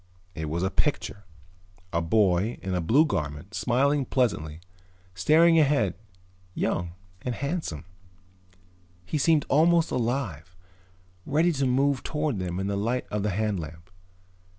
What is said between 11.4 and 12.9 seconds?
to move toward them in the